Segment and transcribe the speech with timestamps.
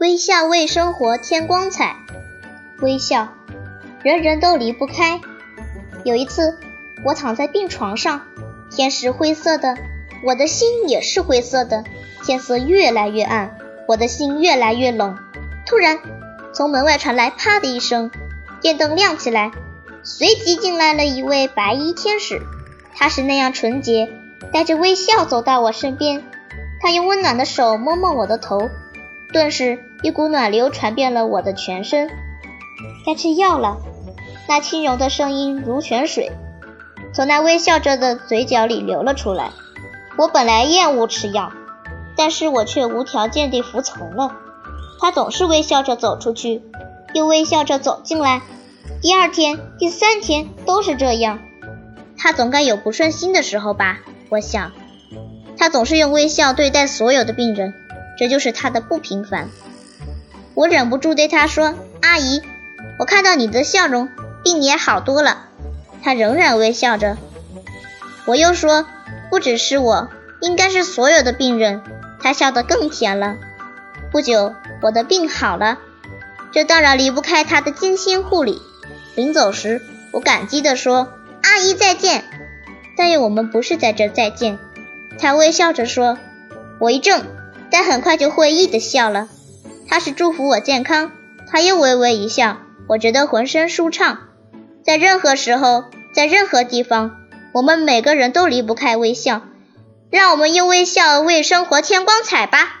[0.00, 1.94] 微笑为生活添光彩，
[2.80, 3.34] 微笑，
[4.02, 5.20] 人人都离不开。
[6.04, 6.56] 有一次，
[7.04, 8.22] 我躺在病床上，
[8.70, 9.76] 天是灰色的，
[10.24, 11.84] 我的心也是灰色的。
[12.24, 15.18] 天色越来越暗，我的心越来越冷。
[15.66, 15.98] 突然，
[16.54, 18.10] 从门外传来“啪”的一声，
[18.62, 19.50] 电灯亮起来，
[20.02, 22.40] 随即进来了一位白衣天使。
[22.94, 24.08] 他是那样纯洁，
[24.50, 26.24] 带着微笑走到我身边，
[26.80, 28.70] 他用温暖的手摸摸我的头。
[29.32, 32.08] 顿时，一股暖流传遍了我的全身。
[33.06, 33.78] 该吃药了，
[34.48, 36.32] 那轻柔的声音如泉水，
[37.14, 39.50] 从那微笑着的嘴角里流了出来。
[40.18, 41.52] 我本来厌恶吃药，
[42.16, 44.36] 但是我却无条件地服从了。
[45.00, 46.62] 他总是微笑着走出去，
[47.14, 48.42] 又微笑着走进来。
[49.00, 51.38] 第二天、第三天都是这样。
[52.18, 54.00] 他总该有不顺心的时候吧？
[54.28, 54.72] 我想，
[55.56, 57.72] 他总是用微笑对待所有的病人。
[58.20, 59.48] 这就是他的不平凡。
[60.52, 62.42] 我忍不住对他说：“阿姨，
[62.98, 64.10] 我看到你的笑容，
[64.44, 65.46] 病也好多了。”
[66.04, 67.16] 他仍然微笑着。
[68.26, 68.84] 我又说
[69.30, 70.10] ：“不只是我，
[70.42, 71.80] 应该是所有的病人。”
[72.20, 73.38] 他笑得更甜了。
[74.12, 75.78] 不久，我的病好了，
[76.52, 78.60] 这当然离不开他的精心护理。
[79.14, 79.80] 临走时，
[80.12, 82.24] 我感激地说：“阿姨再见。”
[82.98, 84.58] 但愿我们不是在这再见。
[85.18, 86.18] 他微笑着说
[86.78, 87.24] ：“我一怔。”
[87.70, 89.28] 但很快就会意的笑了，
[89.88, 91.12] 他是祝福我健康，
[91.50, 94.18] 他又微微一笑，我觉得浑身舒畅。
[94.82, 97.16] 在任何时候，在任何地方，
[97.52, 99.42] 我们每个人都离不开微笑，
[100.10, 102.79] 让我们用微笑为生活添光彩吧。